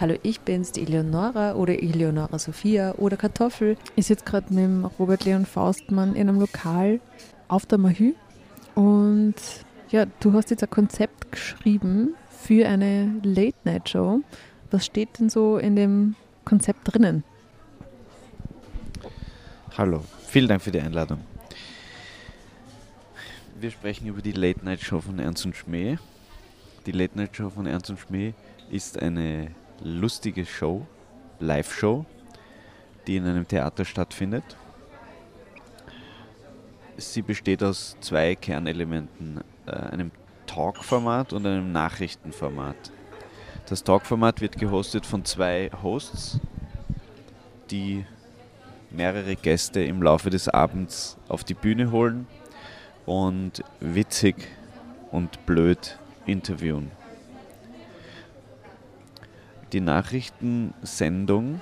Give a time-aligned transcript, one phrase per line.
[0.00, 3.76] Hallo, ich bin's, die Eleonora oder Eleonora Sophia oder Kartoffel.
[3.96, 7.00] Ich sitze gerade mit dem Robert Leon Faustmann in einem Lokal
[7.48, 8.14] auf der Mahü
[8.74, 9.34] und
[9.90, 14.22] ja, du hast jetzt ein Konzept geschrieben für eine Late-Night-Show.
[14.70, 16.14] Was steht denn so in dem
[16.46, 17.22] Konzept drinnen?
[19.76, 21.20] Hallo, vielen Dank für die Einladung.
[23.60, 25.98] Wir sprechen über die Late Night Show von Ernst und Schmäh.
[26.86, 28.32] Die Late Night Show von Ernst und Schmäh
[28.70, 29.50] ist eine
[29.82, 30.86] lustige Show,
[31.38, 32.04] Live-Show,
[33.06, 34.44] die in einem Theater stattfindet.
[36.96, 40.10] Sie besteht aus zwei Kernelementen, äh, einem
[40.46, 42.92] Talk-Format und einem Nachrichtenformat.
[43.66, 46.40] Das Talk-Format wird gehostet von zwei Hosts,
[47.70, 48.04] die
[48.90, 52.26] mehrere Gäste im Laufe des Abends auf die Bühne holen
[53.06, 54.48] und witzig
[55.10, 56.90] und blöd interviewen.
[59.72, 61.60] Die Nachrichtensendung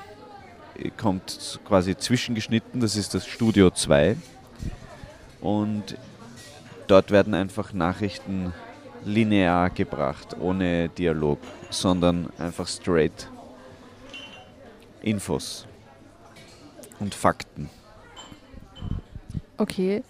[0.97, 4.17] kommt quasi zwischengeschnitten, das ist das Studio 2
[5.41, 5.97] und
[6.87, 8.53] dort werden einfach Nachrichten
[9.05, 11.39] linear gebracht, ohne Dialog,
[11.71, 13.29] sondern einfach straight
[15.03, 15.67] Infos
[17.01, 17.69] und Fakten.
[19.57, 20.03] Okay.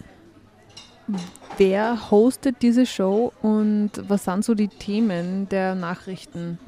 [1.57, 6.59] Wer hostet diese Show und was sind so die Themen der Nachrichten?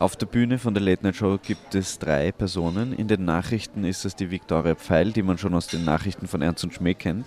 [0.00, 2.94] Auf der Bühne von der Late Night Show gibt es drei Personen.
[2.94, 6.40] In den Nachrichten ist es die Viktoria Pfeil, die man schon aus den Nachrichten von
[6.40, 7.26] Ernst und Schmäh kennt,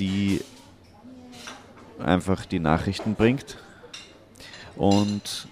[0.00, 0.40] die
[2.00, 3.56] einfach die Nachrichten bringt.
[4.74, 5.46] Und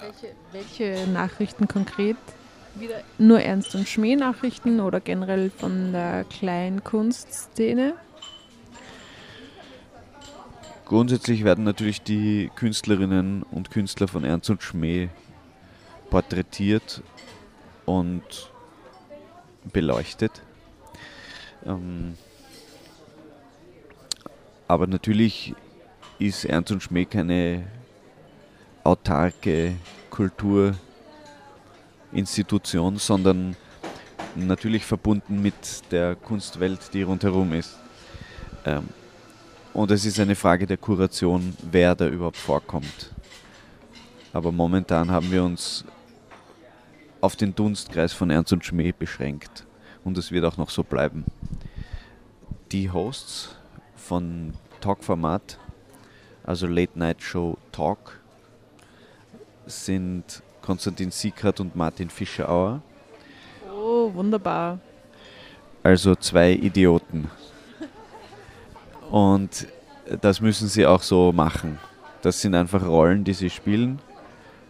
[0.00, 2.16] welche, welche Nachrichten konkret?
[2.76, 7.92] Wieder nur Ernst und Schmäh Nachrichten oder generell von der kleinen Kunstszene?
[10.86, 15.08] Grundsätzlich werden natürlich die Künstlerinnen und Künstler von Ernst und Schmäh
[16.10, 17.02] porträtiert
[17.86, 18.22] und
[19.72, 20.42] beleuchtet.
[21.66, 22.16] Ähm,
[24.68, 25.56] aber natürlich
[26.20, 27.64] ist Ernst und Schmäh keine
[28.84, 29.74] autarke
[30.10, 33.56] Kulturinstitution, sondern
[34.36, 37.76] natürlich verbunden mit der Kunstwelt, die rundherum ist.
[38.64, 38.88] Ähm,
[39.76, 43.12] und es ist eine Frage der Kuration, wer da überhaupt vorkommt.
[44.32, 45.84] Aber momentan haben wir uns
[47.20, 49.66] auf den Dunstkreis von Ernst und Schmäh beschränkt.
[50.02, 51.26] Und es wird auch noch so bleiben.
[52.72, 53.54] Die Hosts
[53.96, 55.58] von Talk-Format,
[56.42, 58.20] also Late Night Show Talk,
[59.66, 62.80] sind Konstantin Siekert und Martin Fischerauer.
[63.70, 64.78] Oh, wunderbar.
[65.82, 67.30] Also zwei Idioten.
[69.10, 69.66] Und
[70.20, 71.78] das müssen sie auch so machen.
[72.22, 74.00] Das sind einfach Rollen, die sie spielen.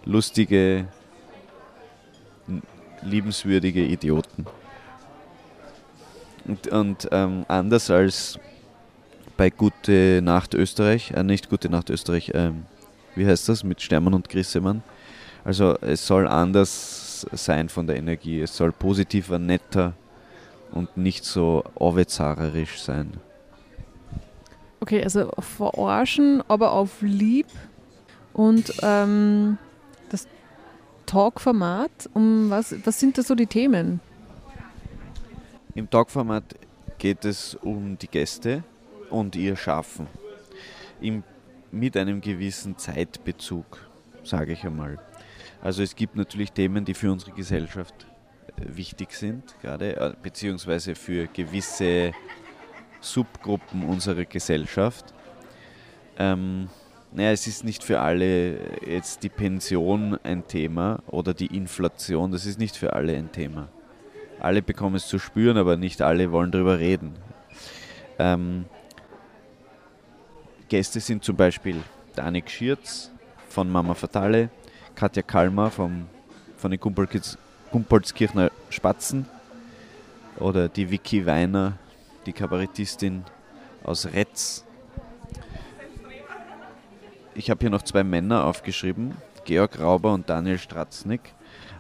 [0.05, 0.87] Lustige,
[3.03, 4.47] liebenswürdige Idioten.
[6.47, 8.39] Und, und ähm, anders als
[9.37, 12.65] bei Gute Nacht Österreich, äh, nicht Gute Nacht Österreich, ähm,
[13.15, 14.83] wie heißt das, mit Stermann und Grissemann.
[15.45, 18.41] Also es soll anders sein von der Energie.
[18.41, 19.95] Es soll positiver, netter
[20.73, 23.13] und nicht so avezarerisch sein.
[24.81, 27.47] Okay, also verarschen, aber auf lieb.
[28.33, 29.59] Und ähm,
[30.11, 30.29] das
[31.07, 34.01] Talk-Format, um was, was sind da so die Themen?
[35.75, 36.57] Im Talk-Format
[36.99, 38.65] geht es um die Gäste
[39.11, 40.07] und ihr Schaffen.
[41.01, 41.23] Im
[41.71, 43.79] mit einem gewissen Zeitbezug,
[44.25, 44.99] sage ich einmal.
[45.63, 48.07] Also es gibt natürlich Themen, die für unsere Gesellschaft
[48.57, 52.13] äh, wichtig sind, gerade äh, beziehungsweise für gewisse
[53.01, 55.15] Subgruppen unserer Gesellschaft.
[56.19, 56.69] Ähm,
[57.13, 62.47] naja, es ist nicht für alle jetzt die Pension ein Thema oder die Inflation, das
[62.47, 63.69] ist nicht für alle ein Thema.
[64.39, 67.15] Alle bekommen es zu spüren, aber nicht alle wollen darüber reden.
[68.19, 68.67] Ähm,
[70.69, 71.83] Gäste sind zum Beispiel
[72.15, 73.11] Danik Schierz
[73.49, 74.51] von Mama Fatale,
[74.95, 76.07] Katja Kalmer vom,
[76.57, 76.81] von den
[77.71, 79.27] Gumpolskirchner Spatzen
[80.39, 81.79] oder die Vicky Weiner,
[82.27, 83.25] die Kabarettistin
[83.85, 84.65] aus Retz.
[87.35, 89.15] Ich habe hier noch zwei Männer aufgeschrieben,
[89.45, 91.35] Georg Rauber und Daniel Stratznik.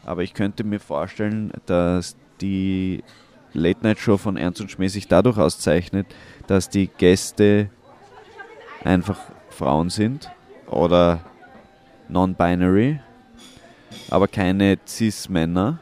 [0.04, 3.02] Aber ich könnte mir vorstellen, dass die
[3.52, 6.06] Late Night Show von Ernst und Schmäh sich dadurch auszeichnet,
[6.46, 7.70] dass die Gäste
[8.84, 10.30] einfach Frauen sind
[10.66, 11.20] oder
[12.08, 13.00] non-binary,
[14.10, 15.80] aber keine Cis-Männer,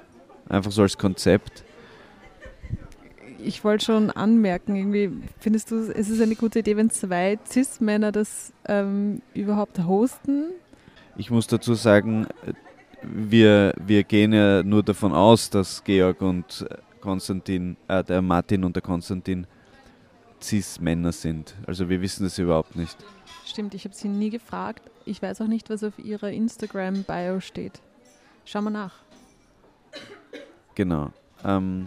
[0.48, 1.64] einfach so als Konzept.
[3.44, 8.12] Ich wollte schon anmerken, irgendwie findest du, es ist eine gute Idee, wenn zwei Cis-Männer
[8.12, 10.46] das ähm, überhaupt hosten?
[11.16, 12.26] Ich muss dazu sagen,
[13.02, 16.66] wir, wir gehen ja nur davon aus, dass Georg und
[17.00, 19.46] Konstantin, äh, der Martin und der Konstantin
[20.40, 21.54] Cis-Männer sind.
[21.66, 22.96] Also wir wissen das überhaupt nicht.
[23.46, 24.90] Stimmt, ich habe sie nie gefragt.
[25.04, 27.80] Ich weiß auch nicht, was auf ihrer Instagram-Bio steht.
[28.44, 28.94] Schau mal nach.
[30.74, 31.12] Genau.
[31.44, 31.86] Ähm,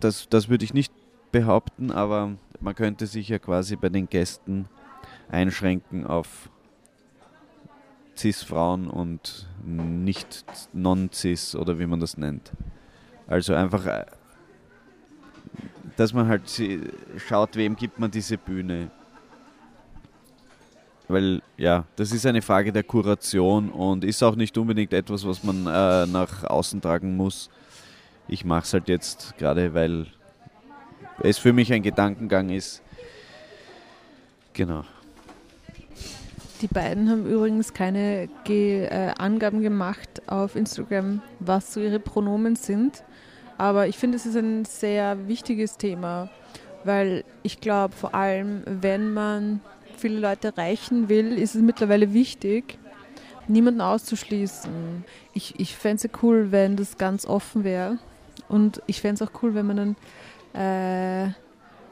[0.00, 0.92] das, das würde ich nicht
[1.32, 4.68] behaupten, aber man könnte sich ja quasi bei den Gästen
[5.28, 6.50] einschränken auf
[8.16, 12.52] Cis-Frauen und nicht Non-Cis oder wie man das nennt.
[13.26, 14.06] Also einfach, äh,
[15.96, 16.42] dass man halt
[17.16, 18.90] schaut, wem gibt man diese Bühne.
[21.06, 25.42] Weil ja, das ist eine Frage der Kuration und ist auch nicht unbedingt etwas, was
[25.42, 27.48] man äh, nach außen tragen muss.
[28.28, 30.06] Ich mache es halt jetzt gerade, weil
[31.22, 32.82] es für mich ein Gedankengang ist.
[34.52, 34.84] Genau.
[36.60, 42.56] Die beiden haben übrigens keine Ge äh, Angaben gemacht auf Instagram, was so ihre Pronomen
[42.56, 43.04] sind.
[43.56, 46.28] Aber ich finde, es ist ein sehr wichtiges Thema,
[46.84, 49.60] weil ich glaube, vor allem, wenn man
[49.96, 52.78] viele Leute erreichen will, ist es mittlerweile wichtig,
[53.46, 55.04] niemanden auszuschließen.
[55.34, 57.98] Ich, ich fände es cool, wenn das ganz offen wäre.
[58.48, 59.96] Und ich fände es auch cool, wenn man dann
[60.54, 61.32] äh,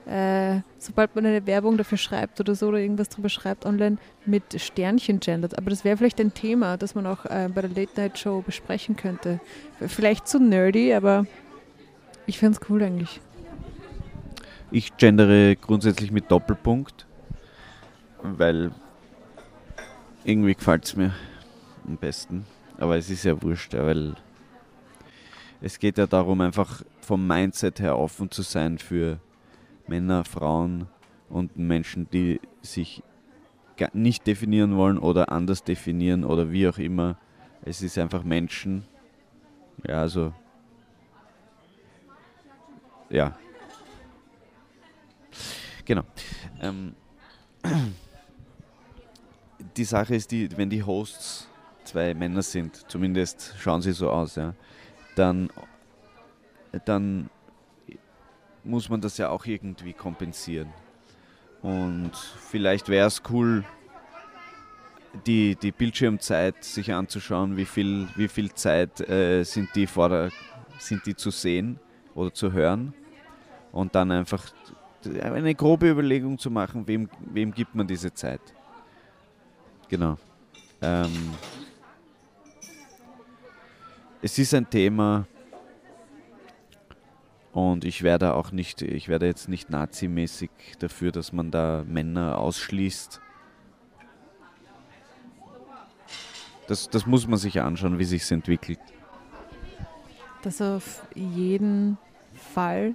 [0.07, 4.61] äh, sobald man eine Werbung dafür schreibt oder so oder irgendwas drüber schreibt online, mit
[4.61, 5.59] Sternchen gendert.
[5.59, 8.41] Aber das wäre vielleicht ein Thema, das man auch äh, bei der Late Night Show
[8.41, 9.41] besprechen könnte.
[9.81, 11.27] Vielleicht zu nerdy, aber
[12.27, 13.21] ich fände es cool eigentlich.
[14.71, 17.07] Ich gendere grundsätzlich mit Doppelpunkt,
[18.23, 18.71] weil
[20.25, 21.15] irgendwie gefällt es mir
[21.87, 22.47] am besten.
[22.79, 24.15] Aber es ist ja wurscht, weil
[25.61, 29.21] es geht ja darum, einfach vom Mindset her offen zu sein für
[29.87, 30.87] Männer, Frauen
[31.29, 33.03] und Menschen, die sich
[33.93, 37.17] nicht definieren wollen oder anders definieren oder wie auch immer.
[37.63, 38.85] Es ist einfach Menschen.
[39.87, 40.33] Ja, also.
[43.11, 43.37] Ja.
[45.85, 46.03] Genau.
[46.61, 46.95] Ähm,
[49.77, 51.49] die Sache ist die, wenn die Hosts
[51.85, 54.55] zwei Männer sind, zumindest schauen sie so aus, ja,
[55.17, 55.51] dann,
[56.85, 57.31] dann
[58.65, 60.69] muss man das ja auch irgendwie kompensieren.
[61.63, 63.65] Und vielleicht wäre es cool,
[65.27, 70.31] die, die Bildschirmzeit sich anzuschauen, wie viel, wie viel Zeit äh, sind, die vor der,
[70.79, 71.81] sind die zu sehen
[72.15, 72.93] oder zu hören.
[73.73, 74.45] Und dann einfach
[75.15, 78.41] eine grobe Überlegung zu machen, wem, wem gibt man diese Zeit.
[79.89, 80.19] Genau.
[80.83, 81.13] Ähm,
[84.27, 85.25] es ist ein Thema,
[87.53, 90.51] und ich werde auch nicht, ich werde jetzt nicht nazimäßig
[90.81, 93.21] dafür, dass man da Männer ausschließt.
[96.67, 98.81] Das, das muss man sich anschauen, wie sich es entwickelt.
[100.43, 101.97] Das auf jeden
[102.35, 102.95] Fall.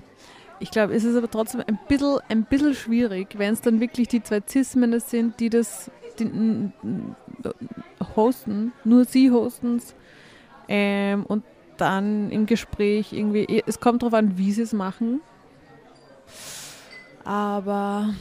[0.59, 4.09] Ich glaube, es ist aber trotzdem ein bisschen, ein bisschen schwierig, wenn es dann wirklich
[4.09, 5.89] die zwei Cis-Männer sind, die das
[6.19, 6.71] die,
[8.15, 9.95] hosten, nur sie hosten es.
[10.73, 11.43] Ähm, und
[11.75, 15.19] dann im Gespräch irgendwie, es kommt darauf an, wie sie es machen.
[17.25, 18.13] Aber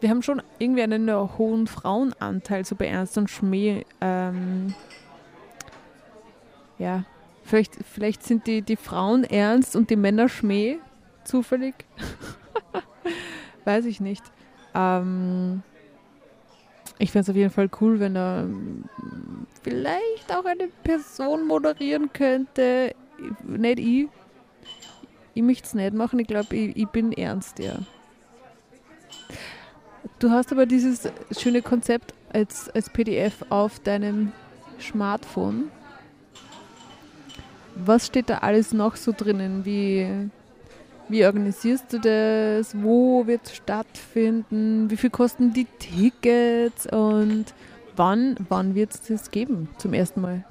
[0.00, 1.08] wir haben schon irgendwie einen
[1.38, 3.84] hohen Frauenanteil, so bei Ernst und Schmäh.
[4.00, 4.74] Ähm,
[6.78, 7.04] ja,
[7.44, 10.78] vielleicht, vielleicht sind die, die Frauen ernst und die Männer Schmäh
[11.22, 11.74] zufällig.
[13.64, 14.24] Weiß ich nicht.
[14.74, 15.62] Ähm,
[16.98, 18.46] ich fände es auf jeden Fall cool, wenn da
[19.64, 22.94] vielleicht auch eine Person moderieren könnte.
[23.42, 24.08] Nicht ich.
[25.32, 26.20] Ich möchte es nicht machen.
[26.20, 27.78] Ich glaube, ich, ich, bin ernst, ja.
[30.20, 34.32] Du hast aber dieses schöne Konzept als, als PDF auf deinem
[34.80, 35.70] Smartphone.
[37.74, 39.64] Was steht da alles noch so drinnen?
[39.64, 40.06] Wie,
[41.08, 42.80] wie organisierst du das?
[42.80, 44.90] Wo wird es stattfinden?
[44.90, 46.86] Wie viel kosten die Tickets?
[46.86, 47.46] Und
[47.96, 50.44] Wann, wann wird es das geben zum ersten Mal?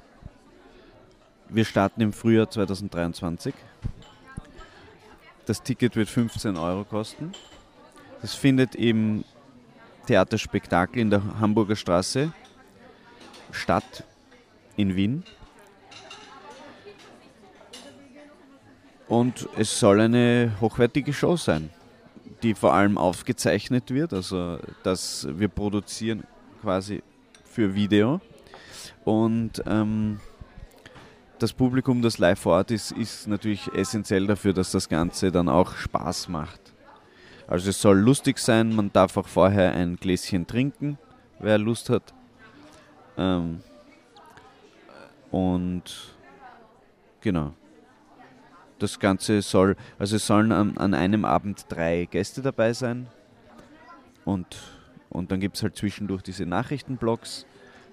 [1.48, 3.54] Wir starten im Frühjahr 2023.
[5.44, 7.32] Das Ticket wird 15 Euro kosten.
[8.22, 9.24] Das findet im
[10.06, 12.32] Theaterspektakel in der Hamburger Straße
[13.50, 14.04] statt
[14.76, 15.22] in Wien.
[19.06, 21.68] Und es soll eine hochwertige Show sein,
[22.42, 24.14] die vor allem aufgezeichnet wird.
[24.14, 26.24] Also, dass wir produzieren
[26.62, 27.02] quasi
[27.54, 28.20] für Video.
[29.04, 30.18] Und ähm,
[31.38, 35.48] das Publikum, das live vor Ort ist, ist natürlich essentiell dafür, dass das Ganze dann
[35.48, 36.60] auch Spaß macht.
[37.46, 40.98] Also es soll lustig sein, man darf auch vorher ein Gläschen trinken,
[41.38, 42.12] wer Lust hat.
[43.16, 43.60] Ähm,
[45.30, 46.14] und
[47.20, 47.52] genau.
[48.80, 53.06] Das Ganze soll, also es sollen an, an einem Abend drei Gäste dabei sein.
[54.24, 54.56] Und,
[55.14, 57.46] und dann gibt es halt zwischendurch diese Nachrichtenblocks,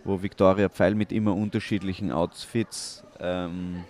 [0.03, 3.83] wo Victoria Pfeil mit immer unterschiedlichen Outfits ähm,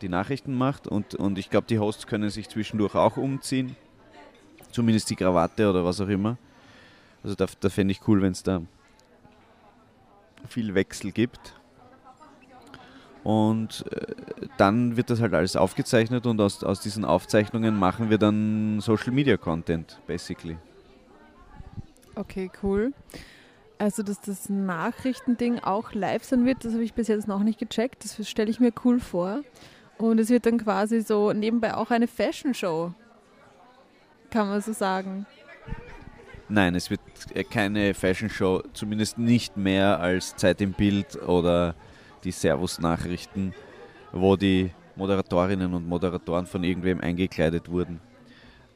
[0.00, 0.88] die Nachrichten macht.
[0.88, 3.76] Und, und ich glaube, die Hosts können sich zwischendurch auch umziehen.
[4.72, 6.38] Zumindest die Krawatte oder was auch immer.
[7.22, 8.62] Also da, da fände ich cool, wenn es da
[10.48, 11.54] viel Wechsel gibt.
[13.22, 18.18] Und äh, dann wird das halt alles aufgezeichnet und aus, aus diesen Aufzeichnungen machen wir
[18.18, 20.58] dann Social Media Content, basically.
[22.14, 22.92] Okay, cool.
[23.78, 27.58] Also, dass das Nachrichtending auch live sein wird, das habe ich bis jetzt noch nicht
[27.58, 28.04] gecheckt.
[28.04, 29.40] Das stelle ich mir cool vor.
[29.98, 32.92] Und es wird dann quasi so nebenbei auch eine Fashion Show.
[34.30, 35.26] Kann man so sagen.
[36.48, 37.00] Nein, es wird
[37.50, 41.74] keine Fashion Show, zumindest nicht mehr als Zeit im Bild oder
[42.24, 43.54] die Servus-Nachrichten,
[44.12, 48.00] wo die Moderatorinnen und Moderatoren von irgendwem eingekleidet wurden.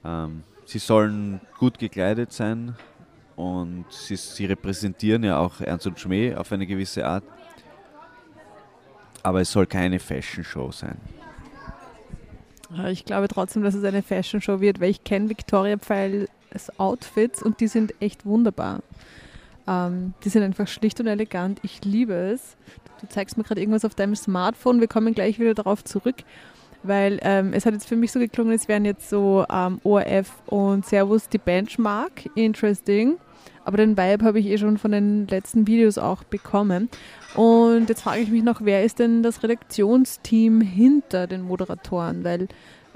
[0.04, 2.74] Ähm, sie sollen gut gekleidet sein
[3.36, 7.22] und sie, sie repräsentieren ja auch Ernst und Schmäh auf eine gewisse Art.
[9.22, 10.96] Aber es soll keine Fashion Show sein.
[12.88, 16.28] Ich glaube trotzdem, dass es eine Fashion Show wird, weil ich kenne Victoria Pfeils
[16.78, 18.80] Outfits und die sind echt wunderbar.
[19.68, 21.58] Ähm, die sind einfach schlicht und elegant.
[21.62, 22.56] Ich liebe es.
[23.00, 24.80] Du zeigst mir gerade irgendwas auf deinem Smartphone.
[24.80, 26.16] Wir kommen gleich wieder darauf zurück,
[26.82, 30.32] weil ähm, es hat jetzt für mich so geklungen, es wären jetzt so ähm, ORF
[30.46, 32.30] und Servus die Benchmark.
[32.34, 33.18] Interesting.
[33.66, 36.88] Aber den Vibe habe ich eh schon von den letzten Videos auch bekommen.
[37.34, 42.22] Und jetzt frage ich mich noch, wer ist denn das Redaktionsteam hinter den Moderatoren?
[42.22, 42.46] Weil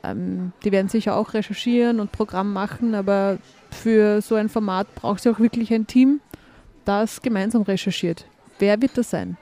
[0.05, 3.39] ähm, die werden sicher auch recherchieren und Programm machen, aber
[3.73, 6.21] für so ein Format braucht es auch wirklich ein Team,
[6.85, 8.25] das gemeinsam recherchiert.
[8.61, 9.37] Wer wird das sein?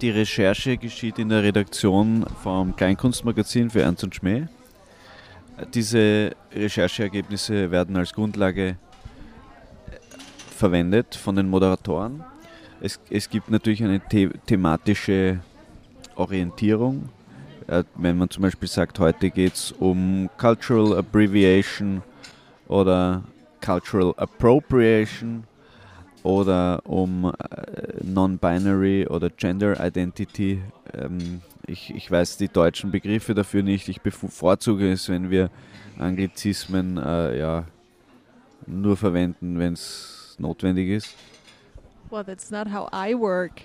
[0.00, 4.48] Die Recherche geschieht in der Redaktion vom Kleinkunstmagazin für Ernst und Schmäh.
[5.72, 8.76] Diese Rechercheergebnisse werden als Grundlage
[10.60, 12.22] verwendet von den Moderatoren.
[12.82, 15.40] Es, es gibt natürlich eine the thematische
[16.16, 17.08] Orientierung.
[17.66, 22.02] Äh, wenn man zum Beispiel sagt, heute geht es um Cultural Abbreviation
[22.68, 23.24] oder
[23.64, 25.44] Cultural Appropriation
[26.24, 30.60] oder um äh, Non-Binary oder Gender Identity.
[30.92, 33.88] Ähm, ich, ich weiß die deutschen Begriffe dafür nicht.
[33.88, 35.50] Ich bevorzuge es, wenn wir
[35.98, 37.64] Anglizismen äh, ja,
[38.66, 41.14] nur verwenden, wenn es notwendig ist?
[42.10, 43.62] Well, that's not how I work.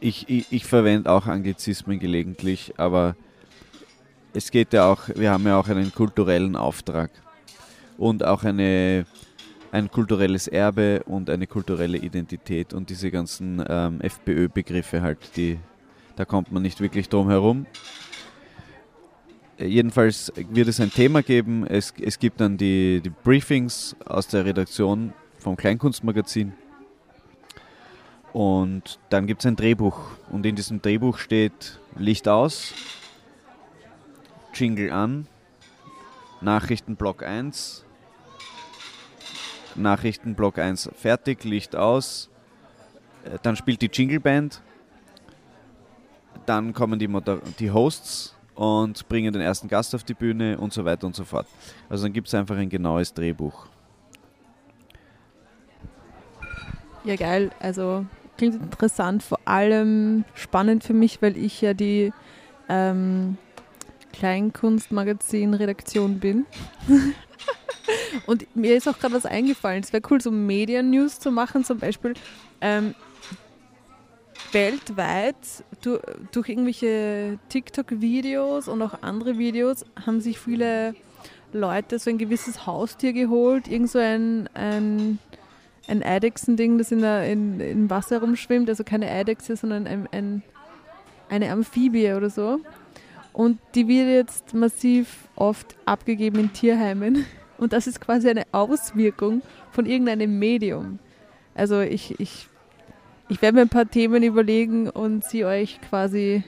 [0.00, 3.16] Ich, ich, ich verwende auch Anglizismen gelegentlich, aber
[4.32, 7.10] es geht ja auch, wir haben ja auch einen kulturellen Auftrag
[7.98, 9.06] und auch eine,
[9.72, 15.58] ein kulturelles Erbe und eine kulturelle Identität und diese ganzen ähm, FPÖ-Begriffe halt, die,
[16.16, 17.66] da kommt man nicht wirklich drum herum.
[19.58, 24.44] Jedenfalls wird es ein Thema geben, es, es gibt dann die, die Briefings aus der
[24.44, 26.52] Redaktion vom Kleinkunstmagazin.
[28.32, 29.98] Und dann gibt es ein Drehbuch.
[30.30, 32.74] Und in diesem Drehbuch steht Licht aus,
[34.54, 35.26] Jingle an,
[36.40, 37.84] Nachrichtenblock 1,
[39.74, 42.28] Nachrichtenblock 1 fertig, Licht aus.
[43.24, 44.60] Äh, dann spielt die Jingleband.
[46.46, 50.72] Dann kommen die, Moder die Hosts und bringen den ersten Gast auf die Bühne und
[50.72, 51.46] so weiter und so fort.
[51.88, 53.68] Also dann gibt es einfach ein genaues Drehbuch.
[57.08, 57.50] Ja, geil.
[57.58, 58.04] Also
[58.36, 62.12] klingt interessant, vor allem spannend für mich, weil ich ja die
[62.68, 63.38] ähm,
[64.12, 66.44] Kleinkunstmagazin-Redaktion bin.
[68.26, 69.82] Und mir ist auch gerade was eingefallen.
[69.82, 72.12] Es wäre cool, so Medien-News zu machen, zum Beispiel
[72.60, 72.94] ähm,
[74.52, 75.36] weltweit
[75.80, 80.94] durch, durch irgendwelche TikTok-Videos und auch andere Videos haben sich viele
[81.54, 85.18] Leute so ein gewisses Haustier geholt, irgend so ein, ein
[85.88, 90.42] ein Eidechsen-Ding, das in, der, in, in Wasser rumschwimmt, also keine Eidechse, sondern ein, ein,
[91.28, 92.60] eine Amphibie oder so.
[93.32, 97.24] Und die wird jetzt massiv oft abgegeben in Tierheimen.
[97.58, 99.42] Und das ist quasi eine Auswirkung
[99.72, 101.00] von irgendeinem Medium.
[101.54, 102.48] Also ich, ich,
[103.28, 106.44] ich werde mir ein paar Themen überlegen und sie euch quasi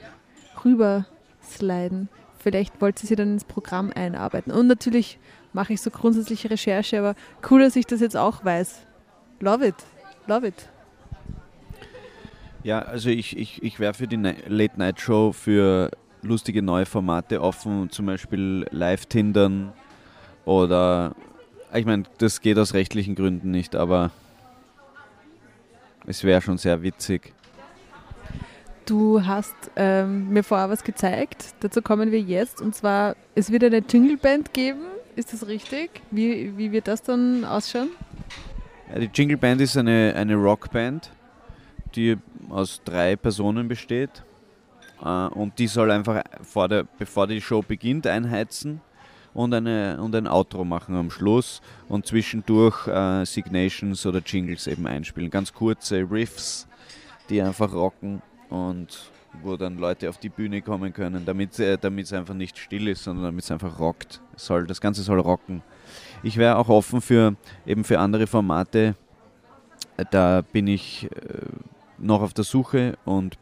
[0.63, 1.05] rüber
[1.43, 2.07] sliden.
[2.39, 4.53] Vielleicht wollt ihr sie dann ins Programm einarbeiten.
[4.53, 5.19] Und natürlich
[5.51, 7.15] mache ich so grundsätzliche Recherche, aber
[7.49, 8.87] cool, dass ich das jetzt auch weiß.
[9.41, 9.75] Love it.
[10.27, 10.69] Love it.
[12.63, 15.89] Ja, also ich, ich, ich wäre für die Late Night Show für
[16.21, 19.73] lustige neue Formate offen, zum Beispiel Live-Tindern
[20.45, 21.15] oder
[21.73, 24.11] ich meine, das geht aus rechtlichen Gründen nicht, aber
[26.05, 27.33] es wäre schon sehr witzig.
[28.85, 33.63] Du hast ähm, mir vorher was gezeigt, dazu kommen wir jetzt und zwar, es wird
[33.63, 34.81] eine Jingle Band geben,
[35.15, 36.01] ist das richtig?
[36.11, 37.89] Wie, wie wird das dann ausschauen?
[38.97, 41.11] Die Jingle Band ist eine, eine Rockband,
[41.95, 42.17] die
[42.49, 44.23] aus drei Personen besteht
[45.01, 48.81] äh, und die soll einfach vor der, bevor die Show beginnt einheizen
[49.33, 54.85] und, eine, und ein Outro machen am Schluss und zwischendurch äh, Signations oder Jingles eben
[54.85, 55.29] einspielen.
[55.29, 56.67] Ganz kurze Riffs,
[57.29, 59.09] die einfach rocken und
[59.41, 63.03] wo dann Leute auf die Bühne kommen können, damit äh, es einfach nicht still ist,
[63.03, 64.21] sondern damit es einfach rockt.
[64.35, 65.63] Es soll, das Ganze soll rocken.
[66.23, 67.35] Ich wäre auch offen für
[67.65, 68.95] eben für andere Formate.
[70.11, 71.45] Da bin ich äh,
[71.97, 73.37] noch auf der Suche und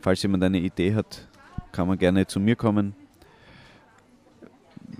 [0.00, 1.28] falls jemand eine Idee hat,
[1.72, 2.94] kann man gerne zu mir kommen.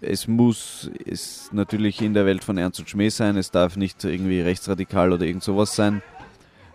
[0.01, 4.03] Es muss es natürlich in der Welt von Ernst und Schmäh sein, es darf nicht
[4.05, 6.03] irgendwie rechtsradikal oder irgend sowas sein,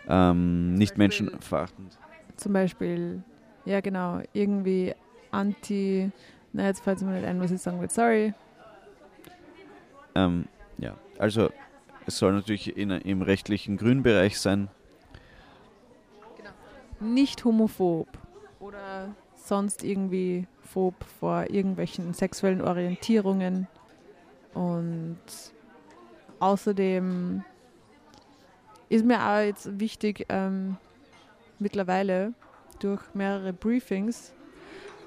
[0.08, 1.98] ähm, nicht menschenverachtend.
[2.38, 3.22] Zum Beispiel,
[3.65, 4.94] ja genau, irgendwie
[5.32, 6.12] anti,
[6.53, 8.34] na jetzt fällt es mir nicht ein, was ich sagen will, sorry.
[10.15, 11.50] Ähm, ja, also
[12.06, 14.70] es soll natürlich in, im rechtlichen Grünbereich sein,
[17.00, 18.08] nicht homophob
[18.60, 23.67] oder sonst irgendwie phob vor irgendwelchen sexuellen Orientierungen.
[24.53, 25.17] Und
[26.39, 27.44] außerdem
[28.89, 30.77] ist mir auch jetzt wichtig, ähm,
[31.60, 32.34] mittlerweile
[32.80, 34.34] durch mehrere Briefings,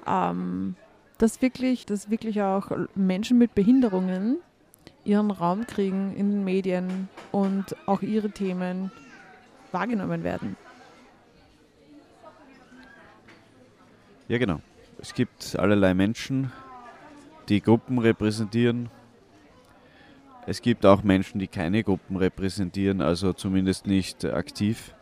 [0.07, 0.75] ähm,
[1.17, 4.37] dass, wirklich, dass wirklich auch Menschen mit Behinderungen
[5.03, 8.91] ihren Raum kriegen in den Medien und auch ihre Themen
[9.71, 10.55] wahrgenommen werden.
[14.27, 14.61] Ja, genau.
[14.99, 16.51] Es gibt allerlei Menschen,
[17.49, 18.89] die Gruppen repräsentieren.
[20.45, 24.93] Es gibt auch Menschen, die keine Gruppen repräsentieren, also zumindest nicht aktiv.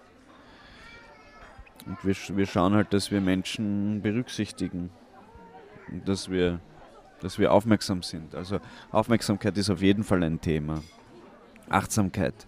[1.90, 4.90] Und wir, wir schauen halt, dass wir Menschen berücksichtigen
[5.92, 6.62] und dass wir,
[7.20, 8.34] dass wir aufmerksam sind.
[8.34, 8.60] Also
[8.92, 10.82] Aufmerksamkeit ist auf jeden Fall ein Thema.
[11.68, 12.48] Achtsamkeit.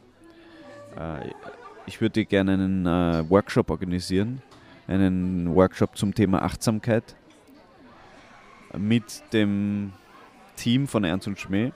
[0.97, 1.31] Äh,
[1.85, 4.41] ich würde gerne einen äh, Workshop organisieren
[4.91, 7.15] einen Workshop zum Thema Achtsamkeit
[8.77, 9.93] mit dem
[10.55, 11.71] Team von Ernst und Schmäh,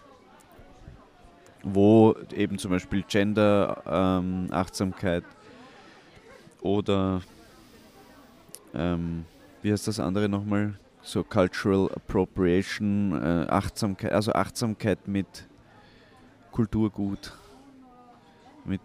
[1.63, 4.49] wo eben zum Beispiel Gender, ähm,
[6.61, 7.21] oder
[8.75, 9.25] ähm,
[9.61, 10.75] wie heißt das andere nochmal?
[11.01, 15.47] So Cultural Appropriation, äh, Achtsamkeit, also Achtsamkeit mit
[16.51, 17.33] Kulturgut,
[18.65, 18.81] mit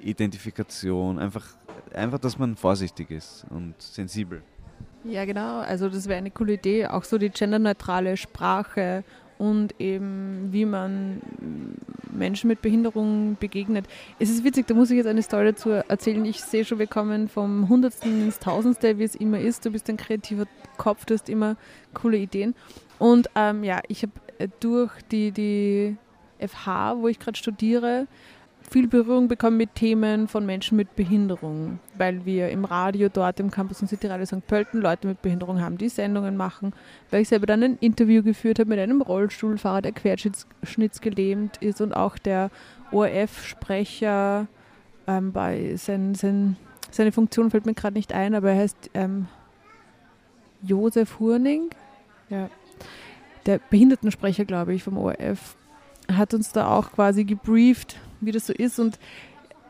[0.00, 1.46] Identifikation, einfach
[1.94, 4.42] einfach, dass man vorsichtig ist und sensibel.
[5.04, 5.60] Ja, genau.
[5.60, 6.86] Also das wäre eine coole Idee.
[6.86, 9.02] Auch so die genderneutrale Sprache
[9.38, 11.22] und eben wie man
[12.20, 13.86] Menschen mit Behinderung begegnet.
[14.20, 16.24] Es ist witzig, da muss ich jetzt eine Story dazu erzählen.
[16.24, 19.66] Ich sehe schon, wir kommen vom Hundertsten ins Tausendste, wie es immer ist.
[19.66, 21.56] Du bist ein kreativer Kopf, du hast immer
[21.92, 22.54] coole Ideen.
[23.00, 25.96] Und ähm, ja, ich habe äh, durch die, die
[26.38, 28.06] FH, wo ich gerade studiere,
[28.70, 33.50] viel Berührung bekommen mit Themen von Menschen mit Behinderung, weil wir im Radio dort im
[33.50, 34.46] Campus und City Radio St.
[34.46, 36.72] Pölten Leute mit Behinderung haben, die Sendungen machen,
[37.10, 41.94] weil ich selber dann ein Interview geführt habe mit einem Rollstuhlfahrer, der querschnittsgelähmt ist und
[41.94, 42.50] auch der
[42.92, 44.46] ORF-Sprecher
[45.08, 46.56] ähm, bei sein, sein,
[46.92, 49.26] seine Funktion fällt mir gerade nicht ein, aber er heißt ähm,
[50.62, 51.70] Josef Hurning,
[52.28, 52.48] ja,
[53.46, 55.56] der Behindertensprecher, glaube ich, vom ORF,
[56.12, 58.78] hat uns da auch quasi gebrieft, wie das so ist.
[58.78, 58.98] Und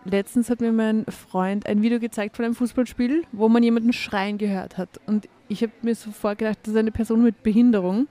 [0.04, 4.38] letztens hat mir mein Freund ein Video gezeigt von einem Fußballspiel, wo man jemanden schreien
[4.38, 5.00] gehört hat.
[5.06, 8.06] Und ich habe mir sofort gedacht, das ist eine Person mit Behinderung.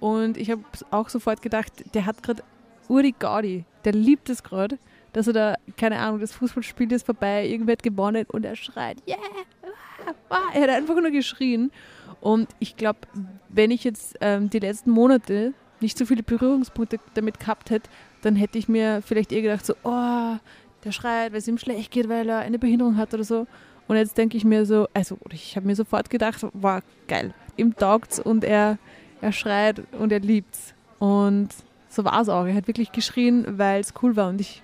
[0.00, 2.42] Und ich habe auch sofort gedacht, der hat gerade
[2.88, 4.78] Uri Gaudi, der liebt es gerade,
[5.12, 9.02] dass er da, keine Ahnung, das Fußballspiel ist vorbei, irgendwer hat gewonnen und er schreit,
[9.06, 9.16] yeah,
[10.28, 11.70] ah, er hat einfach nur geschrien.
[12.20, 13.00] Und ich glaube,
[13.48, 17.90] wenn ich jetzt ähm, die letzten Monate nicht so viele Berührungspunkte damit gehabt hätte,
[18.22, 20.36] dann hätte ich mir vielleicht eher gedacht, so, oh,
[20.84, 23.46] der schreit, weil es ihm schlecht geht, weil er eine Behinderung hat oder so.
[23.88, 27.74] Und jetzt denke ich mir so, also ich habe mir sofort gedacht, wow, geil, ihm
[27.76, 28.78] taugt's und er,
[29.20, 30.74] er schreit und er liebt's.
[30.98, 31.48] Und
[31.88, 32.46] so war es auch.
[32.46, 34.28] Er hat wirklich geschrien, weil es cool war.
[34.28, 34.62] Und ich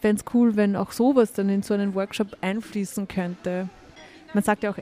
[0.00, 3.68] fände es cool, wenn auch sowas dann in so einen Workshop einfließen könnte.
[4.32, 4.78] Man sagt ja auch,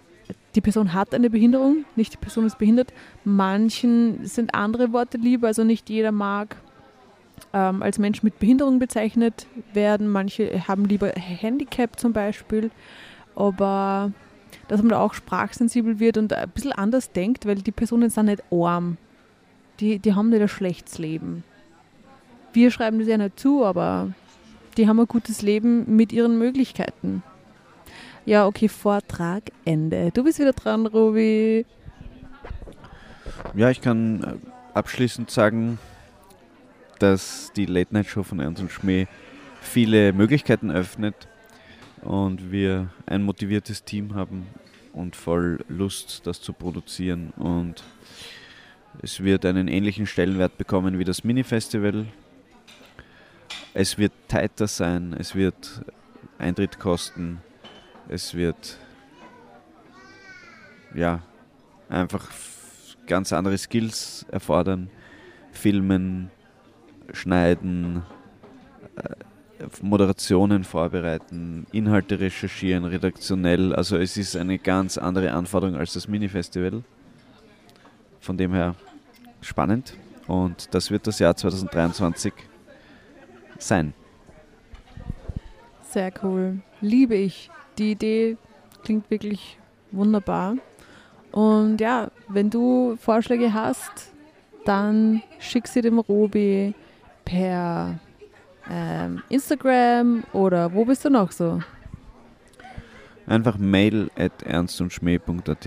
[0.54, 2.92] die Person hat eine Behinderung, nicht die Person ist behindert.
[3.24, 6.56] Manchen sind andere Worte lieber, also nicht jeder mag
[7.52, 10.08] ähm, als Mensch mit Behinderung bezeichnet werden.
[10.08, 12.70] Manche haben lieber Handicap zum Beispiel.
[13.34, 14.12] aber
[14.68, 18.26] dass man da auch sprachsensibel wird und ein bisschen anders denkt, weil die Personen sind
[18.26, 18.96] nicht arm.
[19.80, 21.44] Die, die haben nicht ein schlechtes Leben.
[22.52, 24.12] Wir schreiben das ja nicht zu, aber
[24.76, 27.22] die haben ein gutes Leben mit ihren Möglichkeiten.
[28.24, 30.12] Ja, okay, Vortrag, Ende.
[30.12, 31.66] Du bist wieder dran, Robi.
[33.54, 34.34] Ja, ich kann äh,
[34.74, 35.80] abschließend sagen,
[37.00, 39.08] dass die Late Night Show von Ernst und Schmäh
[39.60, 41.26] viele Möglichkeiten öffnet
[42.02, 44.46] und wir ein motiviertes Team haben
[44.92, 47.32] und voll Lust, das zu produzieren.
[47.36, 47.82] Und
[49.02, 52.06] es wird einen ähnlichen Stellenwert bekommen wie das Mini-Festival.
[53.74, 55.82] Es wird tighter sein, es wird
[56.38, 57.40] Eintritt kosten,
[58.12, 58.76] es wird
[60.94, 61.20] ja
[61.88, 62.28] einfach
[63.06, 64.90] ganz andere Skills erfordern.
[65.50, 66.30] Filmen,
[67.12, 68.02] schneiden,
[68.96, 73.74] äh, Moderationen vorbereiten, Inhalte recherchieren, redaktionell.
[73.74, 76.82] Also es ist eine ganz andere Anforderung als das Mini-Festival.
[78.20, 78.74] Von dem her
[79.40, 79.94] spannend
[80.26, 82.32] und das wird das Jahr 2023
[83.58, 83.94] sein.
[85.82, 86.60] Sehr cool.
[86.80, 87.50] Liebe ich.
[87.78, 88.36] Die Idee
[88.84, 89.58] klingt wirklich
[89.90, 90.56] wunderbar.
[91.30, 94.12] Und ja, wenn du Vorschläge hast,
[94.64, 96.74] dann schick sie dem Robi
[97.24, 97.98] per
[98.70, 101.60] ähm, Instagram oder wo bist du noch so?
[103.26, 105.66] Einfach mail at ernstundschmäh.at.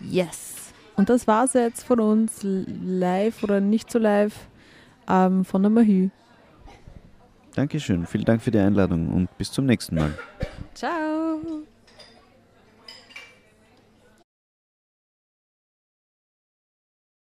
[0.00, 0.72] Yes.
[0.96, 4.48] Und das war's jetzt von uns, live oder nicht so live,
[5.08, 6.10] ähm, von der Mahü.
[7.58, 10.14] Dankeschön, vielen Dank für die Einladung und bis zum nächsten Mal.
[10.74, 11.40] Ciao.